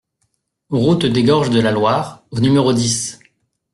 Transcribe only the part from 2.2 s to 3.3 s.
au numéro dix